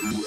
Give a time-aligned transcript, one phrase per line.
[0.00, 0.20] Selam,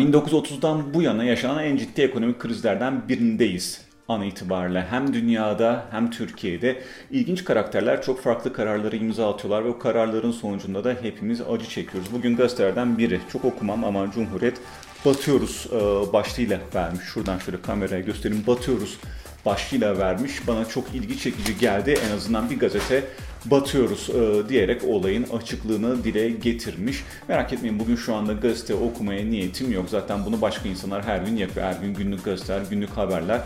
[0.00, 6.82] 1930'dan bu yana yaşanan en ciddi ekonomik krizlerden birindeyiz an itibariyle hem dünyada hem Türkiye'de
[7.10, 12.12] ilginç karakterler çok farklı kararları imza atıyorlar ve o kararların sonucunda da hepimiz acı çekiyoruz.
[12.12, 14.60] Bugün gazetelerden biri, çok okumam ama Cumhuriyet
[15.04, 17.04] batıyoruz e, başlığıyla vermiş.
[17.14, 18.98] Şuradan şöyle kameraya göstereyim, batıyoruz
[19.46, 20.46] başlığıyla vermiş.
[20.46, 21.98] Bana çok ilgi çekici geldi.
[22.08, 23.04] En azından bir gazete
[23.44, 27.04] batıyoruz e, diyerek olayın açıklığını dile getirmiş.
[27.28, 29.86] Merak etmeyin bugün şu anda gazete okumaya niyetim yok.
[29.90, 31.66] Zaten bunu başka insanlar her gün yapıyor.
[31.66, 33.40] Her gün günlük gazeteler, günlük haberler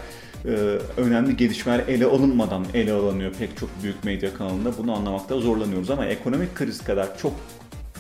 [0.45, 0.49] e,
[0.97, 4.79] önemli gelişmeler ele alınmadan ele alınıyor pek çok büyük medya kanalında.
[4.79, 7.33] Bunu anlamakta zorlanıyoruz ama ekonomik kriz kadar çok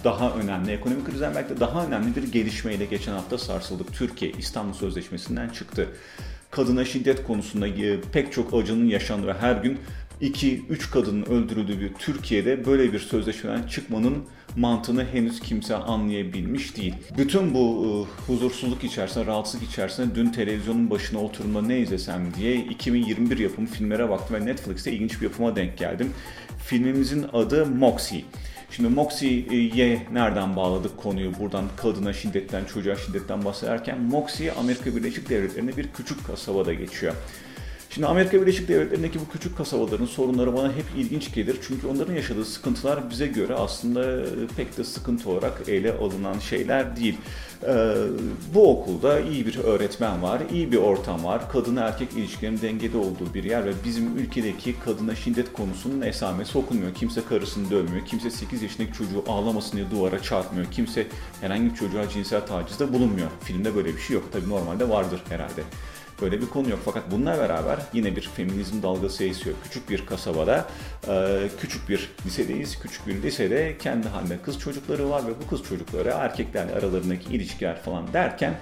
[0.04, 3.94] daha önemli, ekonomik krizden belki de daha önemli bir gelişmeyle geçen hafta sarsıldık.
[3.94, 5.88] Türkiye İstanbul Sözleşmesi'nden çıktı.
[6.50, 9.78] Kadına şiddet konusunda e, pek çok acının yaşandığı her gün
[10.22, 14.24] 2-3 kadının öldürüldüğü bir Türkiye'de böyle bir sözleşmeden çıkmanın
[14.56, 16.94] mantığını henüz kimse anlayabilmiş değil.
[17.18, 17.90] Bütün bu e,
[18.26, 24.36] huzursuzluk içerisinde, rahatsızlık içerisinde dün televizyonun başına oturumda ne izlesem diye 2021 yapımı filmlere baktım
[24.36, 26.12] ve Netflix'te ilginç bir yapıma denk geldim.
[26.66, 28.24] Filmimizin adı Moxie.
[28.70, 35.76] Şimdi Moxie'ye nereden bağladık konuyu buradan kadına şiddetten, çocuğa şiddetten bahsederken Moxie Amerika Birleşik Devletleri'nde
[35.76, 37.14] bir küçük kasabada geçiyor.
[37.94, 41.56] Şimdi Amerika Birleşik Devletleri'ndeki bu küçük kasabaların sorunları bana hep ilginç gelir.
[41.68, 44.24] Çünkü onların yaşadığı sıkıntılar bize göre aslında
[44.56, 47.18] pek de sıkıntı olarak ele alınan şeyler değil.
[47.62, 47.94] Ee,
[48.54, 53.34] bu okulda iyi bir öğretmen var, iyi bir ortam var, kadın erkek ilişkilerin dengede olduğu
[53.34, 56.94] bir yer ve bizim ülkedeki kadına şiddet konusunun esamesi okunmuyor.
[56.94, 61.06] Kimse karısını dövmüyor, kimse 8 yaşındaki çocuğu ağlamasın diye duvara çarpmıyor, kimse
[61.40, 63.28] herhangi bir çocuğa cinsel tacizde bulunmuyor.
[63.44, 64.24] Filmde böyle bir şey yok.
[64.32, 65.62] Tabii normalde vardır herhalde.
[66.24, 66.78] Böyle bir konu yok.
[66.84, 69.56] Fakat bununla beraber yine bir feminizm dalgası esiyor.
[69.64, 70.66] Küçük bir kasabada,
[71.08, 72.78] e, küçük bir lisedeyiz.
[72.78, 77.82] Küçük bir lisede kendi halinde kız çocukları var ve bu kız çocukları erkeklerle aralarındaki ilişkiler
[77.82, 78.54] falan derken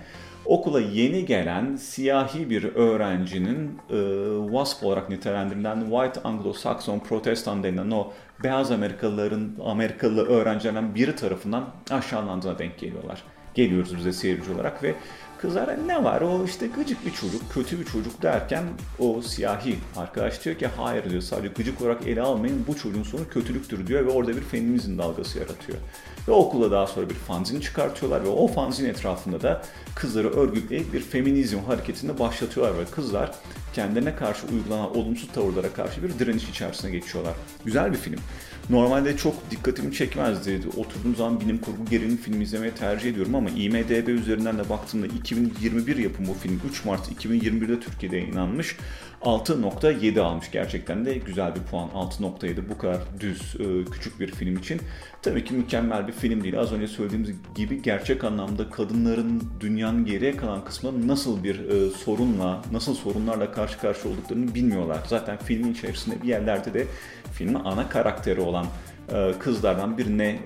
[0.45, 3.99] okula yeni gelen siyahi bir öğrencinin e,
[4.47, 12.59] WASP olarak nitelendirilen White Anglo-Saxon Protestan denilen o beyaz Amerikalıların Amerikalı öğrencilerden biri tarafından aşağılandığına
[12.59, 13.23] denk geliyorlar.
[13.55, 14.95] Geliyoruz bize seyirci olarak ve
[15.43, 16.21] Kızlara ne var?
[16.21, 18.65] O işte gıcık bir çocuk, kötü bir çocuk derken
[18.99, 22.65] o siyahi arkadaş diyor ki hayır diyor sadece gıcık olarak ele almayın.
[22.69, 25.79] Bu çocuğun sonu kötülüktür diyor ve orada bir feminizm dalgası yaratıyor.
[26.29, 29.63] Ve okula daha sonra bir fanzin çıkartıyorlar ve o fanzin etrafında da
[29.95, 33.31] kızları örgütleyip bir feminizm hareketini başlatıyorlar ve kızlar
[33.73, 37.35] kendilerine karşı uygulanan olumsuz tavırlara karşı bir direniş içerisine geçiyorlar.
[37.65, 38.19] Güzel bir film.
[38.71, 40.61] Normalde çok dikkatimi çekmezdi.
[40.77, 45.97] Oturduğum zaman bilim kurgu gerilim filmi izlemeyi tercih ediyorum ama IMDB üzerinden de baktığımda 2021
[45.97, 48.77] yapımı bu film 3 Mart 2021'de Türkiye'de yayınlanmış.
[49.23, 54.57] 6.7 almış gerçekten de güzel bir puan 6.7 bu kadar düz e, küçük bir film
[54.57, 54.81] için.
[55.23, 56.61] Tabii ki mükemmel bir film değil.
[56.61, 62.63] Az önce söylediğimiz gibi gerçek anlamda kadınların dünyanın geriye kalan kısmında nasıl bir e, sorunla,
[62.73, 64.99] nasıl sorunlarla karşı karşıya olduklarını bilmiyorlar.
[65.07, 66.87] Zaten filmin içerisinde bir yerlerde de
[67.33, 68.67] filmin ana karakteri olan
[69.13, 70.39] e, kızlardan birine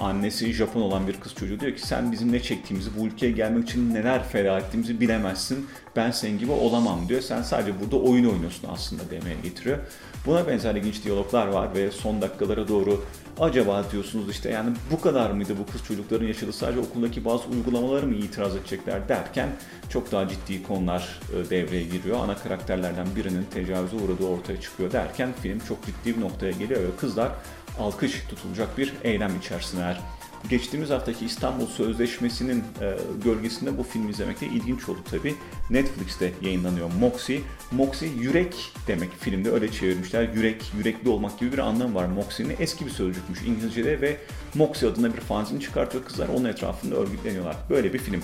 [0.00, 3.68] annesi Japon olan bir kız çocuğu diyor ki sen bizim ne çektiğimizi bu ülkeye gelmek
[3.68, 5.66] için neler feda ettiğimizi bilemezsin.
[5.96, 7.20] Ben senin gibi olamam diyor.
[7.20, 9.78] Sen sadece burada oyun oynuyorsun aslında demeye getiriyor.
[10.26, 13.04] Buna benzer ilginç diyaloglar var ve son dakikalara doğru
[13.40, 18.06] acaba diyorsunuz işte yani bu kadar mıydı bu kız çocukların yaşadığı sadece okuldaki bazı uygulamaları
[18.06, 19.48] mı itiraz edecekler derken
[19.88, 22.18] çok daha ciddi konular e, devreye giriyor.
[22.24, 26.96] Ana karakterlerden birinin tecavüze uğradığı ortaya çıkıyor derken film çok ciddi bir noktaya geliyor ve
[27.00, 27.32] kızlar
[27.78, 30.00] alkış tutulacak bir eylem içerisindeler.
[30.48, 35.34] Geçtiğimiz haftaki İstanbul Sözleşmesi'nin e, gölgesinde bu filmi izlemek de ilginç oldu tabi.
[35.70, 37.40] Netflix'te yayınlanıyor Moxie.
[37.72, 38.54] Moxie yürek
[38.86, 40.28] demek filmde öyle çevirmişler.
[40.34, 42.56] Yürek, yürekli olmak gibi bir anlamı var Moxie'nin.
[42.60, 44.16] Eski bir sözcükmüş İngilizce'de ve
[44.54, 46.28] Moxie adına bir fanzin çıkartıyor kızlar.
[46.28, 47.56] Onun etrafında örgütleniyorlar.
[47.70, 48.22] Böyle bir film.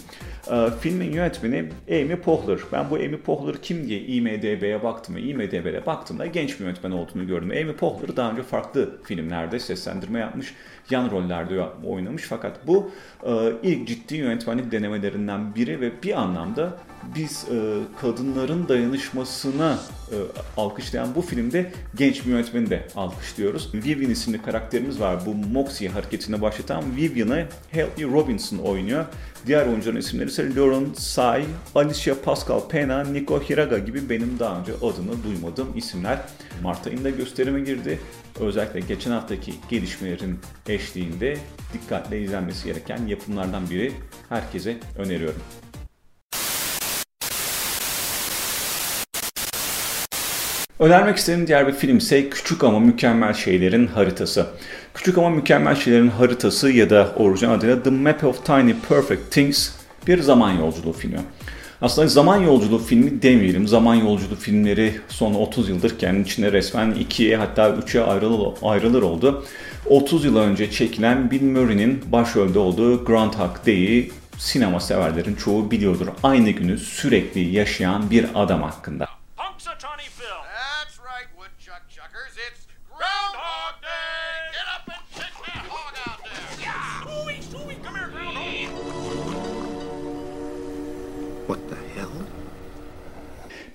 [0.50, 2.58] E, filmin yönetmeni Amy Poehler.
[2.72, 7.50] Ben bu Amy Poehler kim diye IMDB'ye baktım IMDB'ye baktığımda genç bir yönetmen olduğunu gördüm.
[7.50, 10.54] Amy Poehler daha önce farklı filmlerde seslendirme yapmış.
[10.90, 12.90] Yan rollerde oynamış fakat bu
[13.26, 13.32] e,
[13.62, 16.76] ilk ciddi yönetmenlik denemelerinden biri ve bir anlamda
[17.14, 19.78] biz e, kadınların dayanışmasına
[20.10, 20.16] e,
[20.56, 23.74] alkışlayan bu filmde genç bir yönetmeni de alkışlıyoruz.
[23.74, 25.26] Vivian isimli karakterimiz var.
[25.26, 29.04] Bu Moxie hareketini başlatan Vivian'ı Haley Robinson oynuyor.
[29.46, 31.44] Diğer oyuncuların isimleri ise Lauren Tsai,
[31.74, 36.18] Alicia Pascal Pena, Nico Hiraga gibi benim daha önce adını duymadığım isimler.
[36.62, 37.98] Mart ayında gösterime girdi.
[38.40, 40.38] Özellikle geçen haftaki gelişmelerin
[40.68, 41.38] eşliğinde
[41.72, 43.92] dikkatle izlenmesi gereken yapımlardan biri
[44.28, 45.42] herkese öneriyorum.
[50.80, 54.46] Önermek istediğim diğer bir film ise Küçük ama Mükemmel Şeylerin Haritası.
[54.94, 59.70] Küçük ama Mükemmel Şeylerin Haritası ya da orijinal adıyla The Map of Tiny Perfect Things
[60.06, 61.20] bir zaman yolculuğu filmi.
[61.80, 63.68] Aslında zaman yolculuğu filmi demeyelim.
[63.68, 69.44] Zaman yolculuğu filmleri son 30 yıldır kendi içinde resmen ikiye hatta üçe ayrılır, ayrılır oldu.
[69.86, 76.06] 30 yıl önce çekilen Bill Murray'nin başrolde olduğu Groundhog Day'i sinema severlerin çoğu biliyordur.
[76.22, 79.15] Aynı günü sürekli yaşayan bir adam hakkında.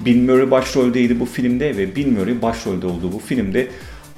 [0.05, 3.67] Bill Murray başroldeydi bu filmde ve Bill Murray başrolde olduğu bu filmde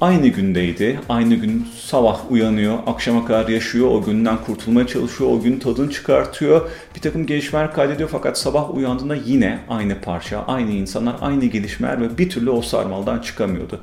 [0.00, 1.00] aynı gündeydi.
[1.08, 6.70] Aynı gün sabah uyanıyor, akşama kadar yaşıyor, o günden kurtulmaya çalışıyor, o gün tadını çıkartıyor.
[6.96, 12.18] Bir takım gelişmeler kaydediyor fakat sabah uyandığında yine aynı parça, aynı insanlar, aynı gelişmeler ve
[12.18, 13.80] bir türlü o sarmaldan çıkamıyordu.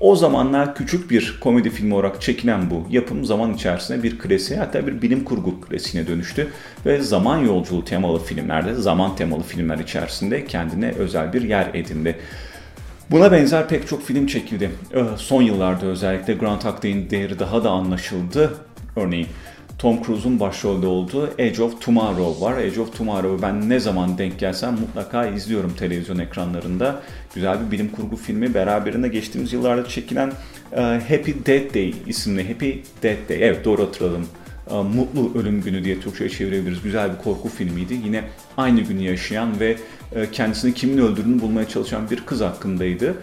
[0.00, 4.86] O zamanlar küçük bir komedi filmi olarak çekilen bu yapım zaman içerisinde bir klasiğe hatta
[4.86, 6.48] bir bilim kurgu klasiğine dönüştü.
[6.86, 12.18] Ve zaman yolculuğu temalı filmlerde, zaman temalı filmler içerisinde kendine özel bir yer edindi.
[13.10, 14.70] Buna benzer pek çok film çekildi.
[14.94, 18.54] Ee, son yıllarda özellikle Groundhog Day'in değeri daha da anlaşıldı.
[18.96, 19.26] Örneğin
[19.78, 22.58] Tom Cruise'un başrolde olduğu Edge of Tomorrow var.
[22.58, 27.02] Edge of Tomorrow'u ben ne zaman denk gelsem mutlaka izliyorum televizyon ekranlarında.
[27.34, 28.54] Güzel bir bilim kurgu filmi.
[28.54, 30.28] Beraberinde geçtiğimiz yıllarda çekilen
[30.72, 32.70] uh, Happy Death Day isimli Happy
[33.02, 33.36] Death Day.
[33.40, 34.26] Evet doğru hatırladım.
[34.70, 36.82] Uh, Mutlu Ölüm Günü diye Türkçe'ye çevirebiliriz.
[36.82, 37.94] Güzel bir korku filmiydi.
[38.04, 38.24] Yine
[38.56, 39.76] aynı günü yaşayan ve
[40.12, 43.14] uh, kendisini kimin öldürdüğünü bulmaya çalışan bir kız hakkındaydı.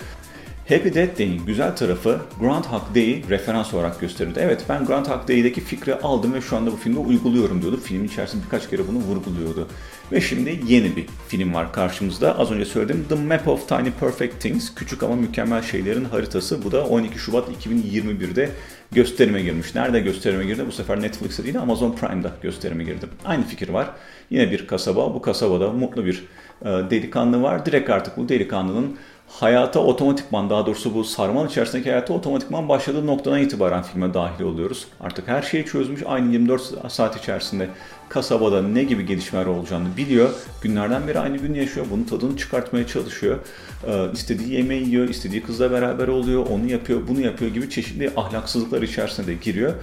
[0.69, 4.39] Happy Death Day'in güzel tarafı Groundhog Day'i referans olarak gösterirdi.
[4.41, 7.79] Evet ben Groundhog Day'deki fikri aldım ve şu anda bu filmde uyguluyorum diyordu.
[7.83, 9.67] Film içerisinde birkaç kere bunu vurguluyordu.
[10.11, 12.39] Ve şimdi yeni bir film var karşımızda.
[12.39, 14.75] Az önce söyledim The Map of Tiny Perfect Things.
[14.75, 16.63] Küçük ama mükemmel şeylerin haritası.
[16.63, 18.49] Bu da 12 Şubat 2021'de
[18.91, 19.75] gösterime girmiş.
[19.75, 20.63] Nerede gösterime girdi?
[20.67, 23.05] Bu sefer Netflix'te değil Amazon Prime'da gösterime girdi.
[23.25, 23.89] Aynı fikir var.
[24.29, 25.13] Yine bir kasaba.
[25.13, 26.23] Bu kasabada mutlu bir
[26.61, 27.65] e, delikanlı var.
[27.65, 33.39] Direkt artık bu delikanlının hayata otomatikman daha doğrusu bu sarmal içerisindeki hayata otomatikman başladığı noktadan
[33.39, 34.87] itibaren filme dahil oluyoruz.
[35.01, 37.69] Artık her şeyi çözmüş aynı 24 saat içerisinde
[38.09, 40.29] kasabada ne gibi gelişmeler olacağını biliyor.
[40.61, 41.85] Günlerden beri aynı gün yaşıyor.
[41.91, 43.39] Bunun tadını çıkartmaya çalışıyor.
[43.87, 48.81] Ee, istediği yemeği yiyor, istediği kızla beraber oluyor, onu yapıyor, bunu yapıyor gibi çeşitli ahlaksızlıklar
[48.81, 49.73] içerisinde de giriyor.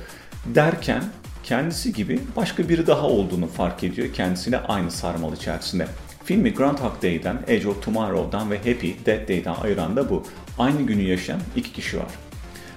[0.46, 1.02] Derken
[1.44, 5.86] kendisi gibi başka biri daha olduğunu fark ediyor kendisiyle aynı sarmal içerisinde.
[6.32, 10.22] Filmi Groundhog Day'den, Edge of Tomorrow'dan ve Happy Death Day'den ayıran da bu.
[10.58, 12.06] Aynı günü yaşayan iki kişi var.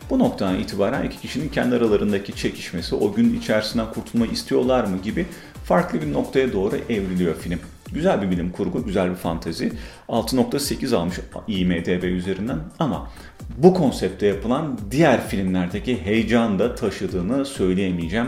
[0.09, 5.25] Bu noktadan itibaren iki kişinin kendi aralarındaki çekişmesi, o gün içerisinden kurtulmayı istiyorlar mı gibi
[5.63, 7.59] farklı bir noktaya doğru evriliyor film.
[7.91, 9.71] Güzel bir bilim kurgu, güzel bir fantezi.
[10.09, 11.15] 6.8 almış
[11.47, 13.09] IMDB üzerinden ama
[13.57, 18.27] bu konsepte yapılan diğer filmlerdeki heyecan da taşıdığını söyleyemeyeceğim.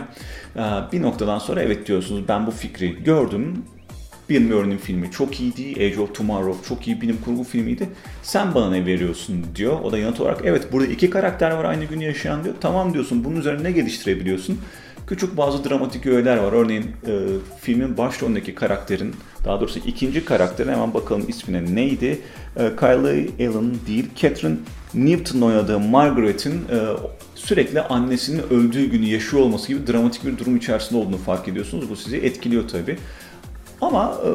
[0.56, 0.60] Ee,
[0.92, 3.64] bir noktadan sonra evet diyorsunuz ben bu fikri gördüm,
[4.30, 5.74] Bill Murray'nin filmi çok iyiydi.
[5.76, 7.88] Age of Tomorrow çok iyi bilim kurgu filmiydi.
[8.22, 9.80] Sen bana ne veriyorsun diyor.
[9.80, 12.54] O da yanıt olarak evet burada iki karakter var aynı gün yaşayan diyor.
[12.60, 14.58] Tamam diyorsun bunun üzerine ne geliştirebiliyorsun?
[15.06, 16.52] Küçük bazı dramatik öğeler var.
[16.52, 17.12] Örneğin e,
[17.60, 19.14] filmin başrolündeki karakterin,
[19.44, 22.20] daha doğrusu ikinci karakterin hemen bakalım ismine neydi?
[22.56, 24.56] E, Kylie Allen değil, Catherine
[24.94, 26.78] Newton oynadığı Margaret'in e,
[27.34, 31.90] sürekli annesinin öldüğü günü yaşıyor olması gibi dramatik bir durum içerisinde olduğunu fark ediyorsunuz.
[31.90, 32.98] Bu sizi etkiliyor tabii.
[33.80, 34.30] Ama e,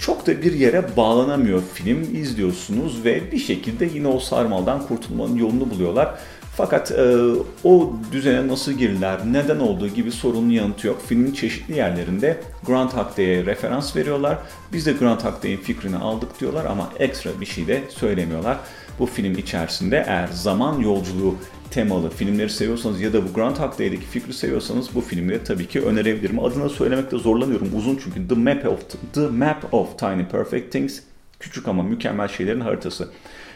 [0.00, 2.02] çok da bir yere bağlanamıyor film.
[2.02, 6.14] izliyorsunuz ve bir şekilde yine o sarmaldan kurtulmanın yolunu buluyorlar.
[6.56, 7.16] Fakat e,
[7.64, 11.02] o düzene nasıl girdiler, neden olduğu gibi sorunun yanıtı yok.
[11.06, 14.38] Filmin çeşitli yerlerinde Groundhog Day'e referans veriyorlar.
[14.72, 18.58] Biz de Groundhog Day'in fikrini aldık diyorlar ama ekstra bir şey de söylemiyorlar.
[18.98, 21.36] Bu film içerisinde eğer zaman yolculuğu
[21.70, 26.44] temalı filmleri seviyorsanız ya da bu Groundhog Day'deki fikri seviyorsanız bu filmleri tabii ki önerebilirim.
[26.44, 28.80] Adını söylemekte zorlanıyorum uzun çünkü The Map of,
[29.14, 31.00] The Map of Tiny Perfect Things
[31.40, 33.08] küçük ama mükemmel şeylerin haritası.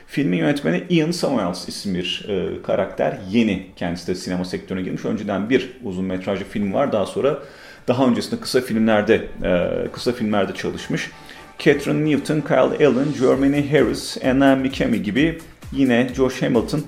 [0.07, 3.19] Filmin yönetmeni Ian Samuels isimli bir e, karakter.
[3.31, 5.05] Yeni kendisi de sinema sektörüne girmiş.
[5.05, 6.93] Önceden bir uzun metrajlı film var.
[6.93, 7.39] Daha sonra
[7.89, 11.11] daha öncesinde kısa filmlerde e, kısa filmlerde çalışmış.
[11.59, 15.39] Catherine Newton, Kyle Allen, Germany Harris, Anna McKemmy gibi
[15.73, 16.85] yine Josh Hamilton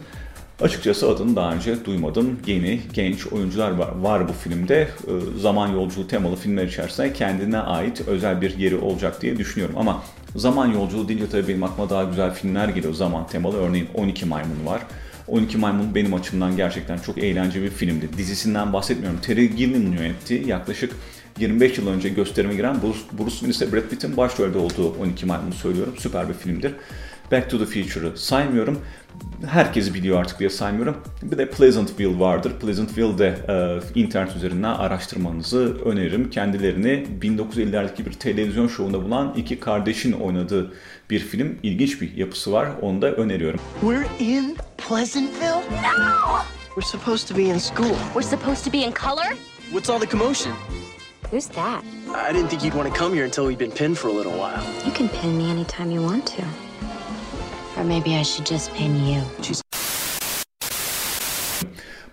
[0.61, 2.39] Açıkçası adını daha önce duymadım.
[2.47, 4.89] Yeni genç oyuncular var, var bu filmde.
[5.07, 9.75] Ee, zaman yolculuğu temalı filmler içerisinde kendine ait özel bir yeri olacak diye düşünüyorum.
[9.79, 10.03] Ama
[10.37, 13.57] zaman yolculuğu deyince tabii benim aklıma daha güzel filmler geliyor zaman temalı.
[13.57, 14.83] Örneğin 12 Maymun var.
[15.29, 18.09] 12 Maymun benim açımdan gerçekten çok eğlenceli bir filmdi.
[18.19, 19.21] Dizisinden bahsetmiyorum.
[19.21, 20.43] Terry Gilliam yönetti.
[20.47, 20.93] Yaklaşık
[21.41, 25.53] 25 yıl önce gösterime giren Bruce, Bruce Willis ve Brad Pitt'in başrolde olduğu 12 Maymun'u
[25.55, 25.95] söylüyorum.
[25.99, 26.75] Süper bir filmdir.
[27.33, 28.81] Back to the Future'ı saymıyorum.
[29.47, 30.97] Herkes biliyor artık diye saymıyorum.
[31.23, 32.53] Bir de Pleasantville vardır.
[32.61, 36.31] Pleasantville'de e, internet üzerinden araştırmanızı öneririm.
[36.31, 40.73] Kendilerini 1950'lerdeki bir televizyon şovunda bulan iki kardeşin oynadığı
[41.11, 41.59] bir film.
[41.63, 42.69] İlginç bir yapısı var.
[42.83, 43.61] Onu da öneriyorum.
[43.81, 44.57] We're in
[44.89, 45.63] Pleasantville?
[45.83, 46.39] No!
[46.75, 47.95] We're supposed to be in school.
[48.15, 49.37] We're supposed to be in color?
[49.71, 50.53] What's all the commotion?
[51.31, 51.85] Who's that?
[52.15, 54.33] I didn't think you'd want to come here until we'd been pinned for a little
[54.33, 54.65] while.
[54.87, 56.43] You can pin me anytime you want to.
[57.77, 59.23] Or maybe I should just pin you.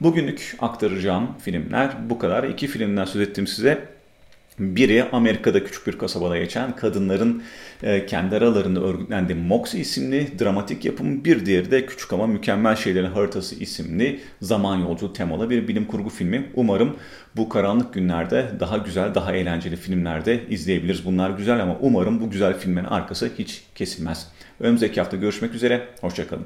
[0.01, 2.43] Bugünlük aktaracağım filmler bu kadar.
[2.43, 3.94] İki filmden söz ettim size.
[4.59, 7.43] Biri Amerika'da küçük bir kasabada geçen kadınların
[7.83, 11.25] e, kendi aralarında örgütlendiği Moxie isimli dramatik yapım.
[11.25, 16.09] Bir diğeri de Küçük ama Mükemmel Şeylerin Haritası isimli zaman yolculuğu temalı bir bilim kurgu
[16.09, 16.49] filmi.
[16.53, 16.95] Umarım
[17.35, 21.05] bu karanlık günlerde daha güzel, daha eğlenceli filmlerde izleyebiliriz.
[21.05, 24.27] Bunlar güzel ama umarım bu güzel filmlerin arkası hiç kesilmez.
[24.59, 26.45] Önümüzdeki hafta görüşmek üzere, hoşçakalın.